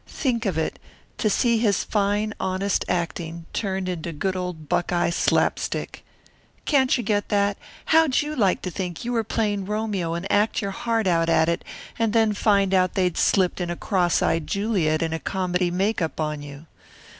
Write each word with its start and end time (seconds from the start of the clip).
Think 0.07 0.47
of 0.47 0.57
it 0.57 0.79
to 1.19 1.29
see 1.29 1.59
his 1.59 1.83
fine 1.83 2.33
honest 2.39 2.83
acting 2.89 3.45
turned 3.53 3.87
into 3.87 4.11
good 4.11 4.35
old 4.35 4.67
Buckeye 4.67 5.11
slap 5.11 5.59
stick! 5.59 6.03
Can't 6.65 6.97
you 6.97 7.03
get 7.03 7.29
that? 7.29 7.55
How'd 7.85 8.23
you 8.23 8.35
like 8.35 8.63
to 8.63 8.71
think 8.71 9.05
you 9.05 9.11
were 9.13 9.23
playing 9.23 9.65
Romeo, 9.65 10.15
and 10.15 10.25
act 10.31 10.59
your 10.59 10.71
heart 10.71 11.05
out 11.05 11.29
at 11.29 11.47
it, 11.49 11.63
and 11.99 12.13
then 12.13 12.33
find 12.33 12.73
out 12.73 12.95
they'd 12.95 13.15
slipped 13.15 13.61
in 13.61 13.69
a 13.69 13.75
cross 13.75 14.23
eyed 14.23 14.47
Juliet 14.47 15.03
in 15.03 15.13
a 15.13 15.19
comedy 15.19 15.69
make 15.69 16.01
up 16.01 16.19
on 16.19 16.41
you? 16.41 16.65